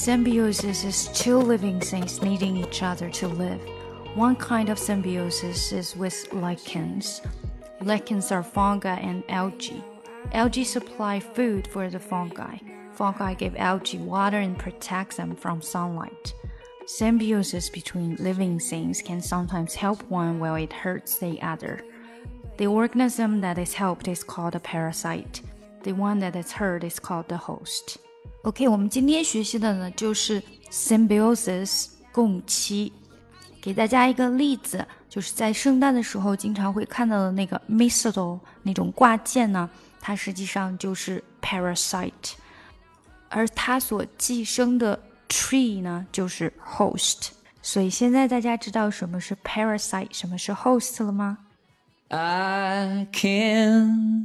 [0.00, 3.60] Symbiosis is two living things needing each other to live.
[4.14, 7.20] One kind of symbiosis is with lichens.
[7.82, 9.84] Lichens are fungi and algae.
[10.32, 12.56] Algae supply food for the fungi.
[12.94, 16.32] Fungi give algae water and protect them from sunlight.
[16.86, 21.84] Symbiosis between living things can sometimes help one while it hurts the other.
[22.56, 25.42] The organism that is helped is called a parasite.
[25.82, 27.98] The one that is hurt is called the host.
[28.42, 32.90] OK，我们今天学习的呢就是 symbiosis 共期。
[33.60, 39.68] 给大家一个例子，就是在圣诞的时候经常会看到的那个 mistletoe 那种挂件呢，
[40.00, 42.32] 它实际上就是 parasite，
[43.28, 47.28] 而它所寄生的 tree 呢就是 host。
[47.60, 51.36] 所以现在大家知道什么是 parasite，什么是 host 了吗
[52.08, 54.24] ？I can？